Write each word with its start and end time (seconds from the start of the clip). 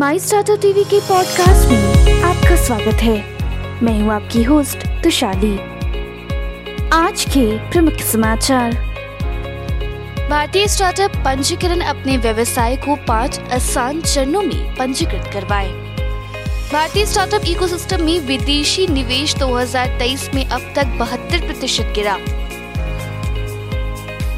माई 0.00 0.18
startup 0.18 0.58
TV 0.62 0.84
के 0.84 1.00
podcast 1.00 1.68
में 1.68 2.22
आपका 2.22 2.56
स्वागत 2.56 2.94
है। 2.94 3.38
मैं 3.82 4.00
हूँ 4.00 4.12
आपकी 4.12 4.42
होस्ट 4.42 4.78
तुशाली। 4.78 5.58
आज 6.92 7.24
के 7.24 7.70
प्रमुख 7.70 7.94
समाचार। 7.94 8.72
भारतीय 10.30 10.68
स्टार्टअप 10.68 11.10
पंजीकरण 11.16 11.80
अपने 11.80 12.16
व्यवसाय 12.16 12.76
को 12.76 12.96
पाँच 12.96 13.40
आसान 13.52 14.00
चरणों 14.00 14.42
में 14.42 14.76
पंजीकृत 14.76 15.30
करवाए। 15.32 15.68
भारतीय 16.72 17.06
स्टार्टअप 17.06 17.42
इकोसिस्टम 17.46 18.04
में 18.04 18.20
विदेशी 18.20 18.86
निवेश 18.86 19.34
2023 19.34 20.34
में 20.34 20.46
अब 20.46 20.72
तक 20.76 20.86
बहत्तर 20.86 21.38
प्रतिशत 21.38 21.92
गिरा। 21.94 22.18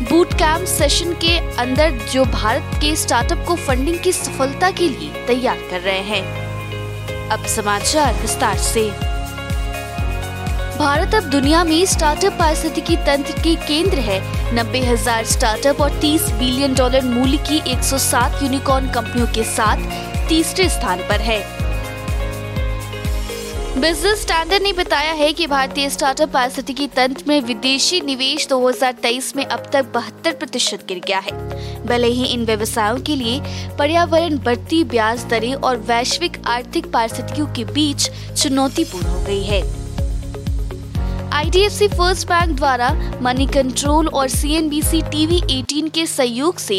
बूट 0.02 0.32
कैंप 0.34 0.64
सेशन 0.66 1.12
के 1.14 1.36
अंदर 1.56 1.90
जो 2.12 2.24
भारत 2.24 2.70
के 2.80 2.94
स्टार्टअप 2.96 3.44
को 3.48 3.54
फंडिंग 3.56 3.98
की 3.98 4.12
सफलता 4.12 4.70
के 4.70 4.88
लिए 4.88 5.24
तैयार 5.26 5.58
कर 5.70 5.80
रहे 5.80 6.00
हैं। 6.00 7.28
अब 7.30 7.44
समाचार 7.46 8.14
विस्तार 8.14 8.56
से। 8.58 8.82
भारत 10.78 11.14
अब 11.14 11.30
दुनिया 11.30 11.62
में 11.64 11.84
स्टार्टअप 11.86 12.32
पारिस्थितिकी 12.32 12.96
तंत्र 12.96 13.32
के 13.42 13.54
केंद्र 13.66 13.98
है। 13.98 14.20
नब्बे 14.54 14.80
हज़ार 14.80 15.24
स्टार्टअप 15.24 15.80
और 15.80 16.00
30 16.00 16.30
बिलियन 16.30 16.74
डॉलर 16.74 17.04
मूल्य 17.04 17.36
की 17.48 17.60
107 17.72 18.42
यूनिकॉर्न 18.42 18.90
कंपनियों 18.90 19.26
के 19.26 19.44
साथ 19.44 20.28
तीसरे 20.28 20.68
स्थान 20.68 20.98
पर 20.98 21.20
है। 21.20 21.61
बिज़नेस 23.72 24.20
स्टैंडर्ड 24.22 24.62
ने 24.62 24.72
बताया 24.72 25.12
है 25.12 25.32
कि 25.32 25.46
भारतीय 25.46 25.88
स्टार्टअप 25.90 26.28
पारिस्थितिकी 26.28 26.86
तंत्र 26.86 27.24
में 27.28 27.40
विदेशी 27.40 28.00
निवेश 28.00 28.46
2023 28.48 29.34
में 29.36 29.44
अब 29.44 29.70
तक 29.72 29.84
बहत्तर 29.84 30.32
प्रतिशत 30.32 30.84
गिर 30.88 30.98
गया 30.98 31.18
है। 31.18 31.32
भले 31.86 32.06
ही 32.06 32.24
इन 32.24 32.44
व्यवसायों 32.44 33.00
के 33.00 33.16
लिए 33.16 33.40
पर्यावरण 33.78 34.38
बढ़ती 34.38 34.82
ब्याज 34.84 35.24
दरें 35.24 35.54
और 35.54 35.76
वैश्विक 35.76 36.36
आर्थिक 36.46 36.92
पारिस्थितियों 36.92 37.46
के 37.46 37.64
बीच 37.64 38.10
चुनौतीपूर्ण 38.42 39.06
हो 39.06 39.24
गई 39.24 39.42
है। 39.42 39.81
आईडीएफसी 41.32 41.86
फ़र्स्ट 41.88 42.26
बैंक 42.28 42.50
द्वारा 42.56 42.88
मनी 43.22 43.46
कंट्रोल 43.46 44.08
और 44.08 44.28
सीएनबीसी 44.28 45.00
टीवी 45.02 45.40
18 45.42 45.88
के 45.94 46.04
सहयोग 46.06 46.58
से 46.58 46.76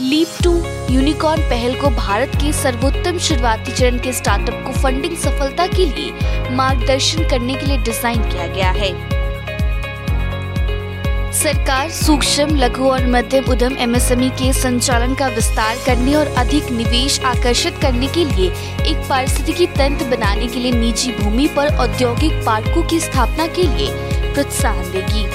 लीप 0.00 0.36
टू 0.44 0.52
यूनिकॉर्न 0.94 1.42
पहल 1.42 1.80
को 1.80 1.90
भारत 1.96 2.36
के 2.42 2.52
सर्वोत्तम 2.52 3.18
शुरुआती 3.28 3.72
चरण 3.72 3.98
के 3.98 4.12
स्टार्टअप 4.12 4.62
को 4.66 4.72
फंडिंग 4.82 5.16
सफलता 5.16 5.66
के 5.66 5.86
लिए 5.86 6.54
मार्गदर्शन 6.56 7.28
करने 7.30 7.54
के 7.54 7.66
लिए 7.66 7.78
डिज़ाइन 7.78 8.30
किया 8.30 8.46
गया 8.46 8.70
है। 8.72 9.13
सरकार 11.34 11.90
सूक्ष्म, 11.90 12.56
लघु 12.56 12.88
और 12.88 13.06
मध्यम 13.06 13.44
उद्यम 13.44 13.76
एमएसएमई 13.78 14.28
के 14.30 14.52
संचालन 14.52 15.14
का 15.14 15.28
विस्तार 15.28 15.76
करने 15.86 16.14
और 16.14 16.26
अधिक 16.38 16.70
निवेश 16.70 17.18
आकर्षित 17.20 17.78
करने 17.82 18.06
के 18.06 18.24
लिए 18.24 18.50
एक 18.90 19.06
पारिस्थितिकी 19.08 19.66
तंत्र 19.66 20.06
बनाने 20.06 20.46
के 20.46 20.60
लिए 20.60 20.72
निजी 20.72 21.12
भूमि 21.12 21.48
पर 21.48 21.74
औद्योगिक 21.76 22.32
पार्कों 22.46 22.82
की 22.82 23.00
स्थापना 23.00 23.46
के 23.46 23.62
लिए 23.62 23.90
प्रोत्साहन 24.34 24.92
देगी। 24.92 25.26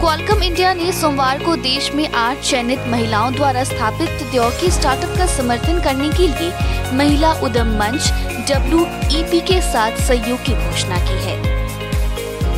क्वालकम 0.00 0.42
इंडिया 0.42 0.74
ने 0.74 0.92
सोमवार 0.92 1.44
को 1.44 1.56
देश 1.56 1.92
में 1.94 2.08
आठ 2.08 2.40
चयनित 2.40 2.88
महिलाओं 2.88 3.34
द्वारा 3.34 3.64
स्थापित 3.64 4.08
औद्योगिक 4.08 4.72
स्टार्टअप 4.72 5.16
का 5.18 5.26
समर्थन 5.26 5.80
करने 5.80 6.08
के 6.08 6.28
लिए 6.28 6.96
महिला 6.96 7.32
उद्यम 7.32 7.76
मंच 7.76 8.12
डब्ल्यू 8.50 8.84
के 9.40 9.60
साथ 9.62 10.06
सहयोग 10.08 10.44
की 10.44 10.54
घोषणा 10.54 10.98
की 10.98 11.24
है। 11.24 11.53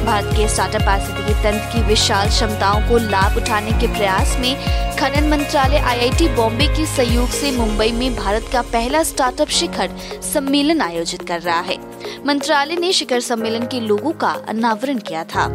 भारत 0.06 0.34
के 0.36 0.48
स्टार्टअप 0.48 0.82
पारिस्थितिकी 0.82 1.32
तंत्र 1.34 1.72
की 1.72 1.82
विशाल 1.82 2.28
क्षमताओं 2.28 2.80
को 2.88 2.98
लाभ 2.98 3.36
उठाने 3.36 3.70
के 3.70 3.86
प्रयास 3.86 4.36
में 4.40 4.54
खनन 4.96 5.28
मंत्रालय 5.28 5.76
आईआईटी 5.76 6.28
बॉम्बे 6.28 6.66
के 6.66 6.86
सहयोग 6.86 7.28
से 7.28 7.50
मुंबई 7.52 7.92
में 7.92 8.16
भारत 8.16 8.48
का 8.52 8.62
पहला 8.62 9.02
स्टार्टअप 9.02 9.48
शिखर 9.48 9.96
सम्मेलन 10.32 10.80
आयोजित 10.80 11.22
कर 11.22 11.40
रहा 11.40 11.60
है। 11.60 11.78
मंत्रालय 12.26 12.76
ने 12.76 12.92
शिखर 12.92 13.20
सम्मेलन 13.20 13.66
के 13.66 13.80
लोगों 13.80 14.12
का 14.12 14.36
अनावरण 14.48 14.98
किया 14.98 15.24
था। 15.24 15.46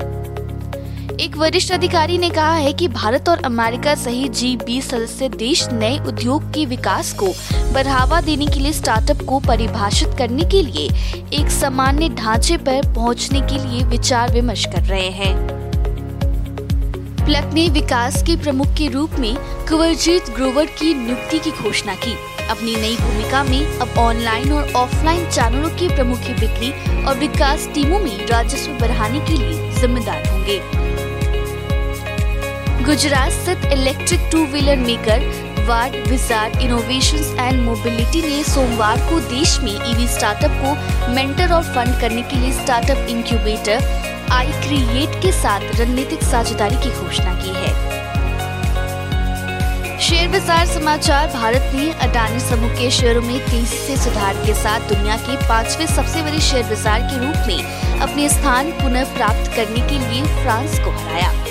एक 1.21 1.35
वरिष्ठ 1.37 1.71
अधिकारी 1.71 2.17
ने 2.17 2.29
कहा 2.29 2.53
है 2.53 2.71
कि 2.73 2.87
भारत 2.87 3.27
और 3.29 3.41
अमेरिका 3.45 3.93
सहित 3.95 4.31
जी 4.31 4.55
बीस 4.57 4.89
सदस्य 4.89 5.27
देश 5.29 5.67
नए 5.69 5.99
उद्योग 5.99 6.49
के 6.53 6.65
विकास 6.65 7.11
को 7.13 7.27
बढ़ावा 7.73 8.21
देने 8.21 8.45
के 8.45 8.59
लिए 8.59 8.71
स्टार्टअप 8.73 9.21
को 9.29 9.39
परिभाषित 9.39 10.15
करने 10.17 10.43
के 10.43 10.61
लिए 10.63 10.87
एक 11.41 11.51
सामान्य 11.51 12.09
ढांचे 12.09 12.57
पर 12.57 12.93
पहुँचने 12.95 13.41
के 13.41 13.59
लिए 13.67 13.83
विचार 13.83 14.33
विमर्श 14.33 14.65
कर 14.65 14.81
रहे 14.81 15.09
हैं। 15.09 15.35
प्लक 17.25 17.53
ने 17.53 17.69
विकास 17.69 18.21
के 18.23 18.35
प्रमुख 18.35 18.67
के 18.67 18.87
रूप 18.87 19.11
में 19.19 19.35
कुंवरजीत 19.69 20.29
ग्रोवर 20.29 20.65
की 20.65 20.93
नियुक्ति 20.93 21.39
की 21.39 21.51
घोषणा 21.51 21.95
की। 21.95 22.17
अपनी 22.49 22.75
नई 22.75 22.95
भूमिका 22.95 23.43
में 23.43 23.79
अब 23.79 23.97
ऑनलाइन 23.97 24.53
और 24.53 24.73
ऑफलाइन 24.75 25.29
चैनलों 25.29 25.69
की 25.69 25.87
प्रमुख 25.87 26.19
बिक्री 26.39 27.03
और 27.05 27.19
विकास 27.19 27.69
टीमों 27.73 27.99
में 27.99 28.27
राजस्व 28.27 28.71
बढ़ाने 28.71 29.19
के 29.19 29.33
लिए 29.33 29.71
जिम्मेदार 29.71 30.29
होंगे। 30.29 30.80
गुजरात 32.91 33.31
स्थित 33.31 33.65
electric 33.73 34.21
two 34.31 34.43
wheeler 34.45 34.77
maker 34.77 35.21
ward 35.67 35.93
wizard 36.07 36.61
innovations 36.61 37.27
and 37.39 37.59
mobility 37.65 38.21
ने 38.21 38.41
सोमवार 38.43 38.97
को 39.09 39.19
देश 39.27 39.57
में 39.59 39.71
ईवी 39.71 40.07
स्टार्टअप 40.07 40.57
को 40.63 41.13
मेंटर 41.13 41.53
और 41.53 41.63
फंड 41.65 41.99
करने 42.01 42.21
के 42.21 42.35
लिए 42.35 42.51
स्टार्टअप 42.53 43.07
इंक्यूबेटर 43.09 43.83
आई 44.31 44.51
क्रिएट 44.65 45.15
के 45.21 45.31
साथ 45.31 45.61
रणनीतिक 45.79 46.23
साझेदारी 46.23 46.75
की 46.75 46.89
घोषणा 46.95 47.33
की 47.35 47.53
है। 47.55 47.71
शेयर 49.99 50.27
बाज़ार 50.31 50.65
समाचार, 50.67 51.27
भारत 51.35 51.71
ने 51.75 51.89
अडानी 52.07 52.39
समूह 52.39 52.75
के 52.79 52.89
शेयरों 52.91 53.21
में 53.21 53.39
तेज़ी 53.45 53.77
से 53.77 53.97
सुधार 54.03 54.43
के 54.45 54.53
साथ 54.63 54.89
दुनिया 54.89 55.17
के 55.19 55.37
पाँचवें 55.47 55.85
सबसे 55.85 56.23
बड़े 56.23 56.41
शेयर 56.49 56.65
बाज़ार 56.65 57.07
के 57.07 57.25
रूप 57.25 57.47
में 57.47 57.99
अपने 58.01 58.29
स्थान 58.29 58.71
पुनः 58.81 59.15
प्राप्त 59.15 59.51
करने 59.55 59.87
के 59.89 59.99
लिए 59.99 60.23
फ्रांस 60.43 60.79
को 60.79 60.91
हराया। 60.99 61.50